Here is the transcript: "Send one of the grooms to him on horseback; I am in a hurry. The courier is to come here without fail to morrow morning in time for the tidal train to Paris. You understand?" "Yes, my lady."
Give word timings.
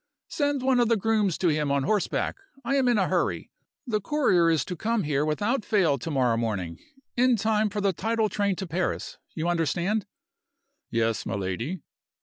"Send 0.29 0.63
one 0.63 0.79
of 0.79 0.89
the 0.89 0.97
grooms 0.97 1.37
to 1.37 1.49
him 1.49 1.71
on 1.71 1.83
horseback; 1.83 2.37
I 2.65 2.75
am 2.75 2.87
in 2.87 2.97
a 2.97 3.07
hurry. 3.07 3.51
The 3.85 4.01
courier 4.01 4.49
is 4.49 4.65
to 4.65 4.75
come 4.75 5.03
here 5.03 5.23
without 5.23 5.63
fail 5.63 5.99
to 5.99 6.09
morrow 6.09 6.37
morning 6.37 6.79
in 7.15 7.35
time 7.35 7.69
for 7.69 7.81
the 7.81 7.93
tidal 7.93 8.27
train 8.27 8.55
to 8.55 8.65
Paris. 8.65 9.19
You 9.35 9.47
understand?" 9.47 10.07
"Yes, 10.89 11.23
my 11.27 11.35
lady." 11.35 11.81